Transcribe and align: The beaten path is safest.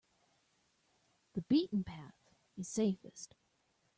The 1.33 1.41
beaten 1.43 1.83
path 1.83 2.33
is 2.57 2.67
safest. 2.67 3.35